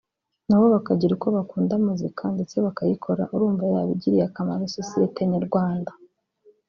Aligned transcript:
nabo 0.47 0.65
bakagira 0.75 1.11
uko 1.17 1.27
bakunda 1.37 1.73
muzika 1.85 2.23
ndetse 2.35 2.55
bakayikora 2.65 3.23
urumva 3.35 3.63
yaba 3.73 3.91
igiriye 3.95 4.23
akamaro 4.29 4.63
sosiyete 4.77 5.19
nyarwanda 5.33 5.91